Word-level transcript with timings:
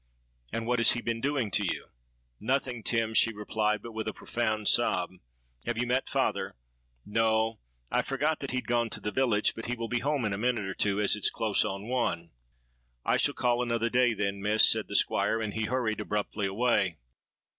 and 0.51 0.65
what 0.65 0.79
has 0.79 0.93
he 0.93 0.99
been 1.03 1.21
doing 1.21 1.51
to 1.51 1.63
you?'—'Nothing, 1.63 2.81
Tim,' 2.81 3.13
she 3.13 3.31
replied, 3.31 3.83
but 3.83 3.91
with 3.91 4.07
a 4.07 4.13
profound 4.15 4.67
sob. 4.67 5.11
'Have 5.67 5.77
you 5.77 5.85
met 5.85 6.09
father?'—'No; 6.09 7.59
I 7.91 8.01
forgot 8.01 8.39
that 8.39 8.49
he'd 8.49 8.65
gone 8.65 8.89
to 8.89 8.99
the 8.99 9.11
village; 9.11 9.53
but 9.53 9.67
he 9.67 9.75
will 9.75 9.87
be 9.87 9.99
home 9.99 10.25
in 10.25 10.33
a 10.33 10.39
minute 10.39 10.65
or 10.65 10.73
two, 10.73 10.99
as 10.99 11.15
it's 11.15 11.29
close 11.29 11.63
on 11.63 11.87
one.'—'I 11.87 13.17
shall 13.17 13.35
call 13.35 13.61
another 13.61 13.91
day, 13.91 14.15
then, 14.15 14.41
Miss,' 14.41 14.67
said 14.67 14.87
the 14.87 14.95
Squire; 14.95 15.39
and 15.39 15.53
he 15.53 15.65
hurried 15.65 16.01
abruptly 16.01 16.47
away. 16.47 16.97